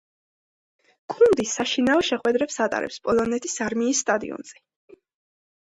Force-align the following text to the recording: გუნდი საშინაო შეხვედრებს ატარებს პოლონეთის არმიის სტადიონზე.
გუნდი 1.13 1.45
საშინაო 1.51 2.01
შეხვედრებს 2.09 2.59
ატარებს 2.67 2.99
პოლონეთის 3.05 3.63
არმიის 3.69 4.05
სტადიონზე. 4.07 4.61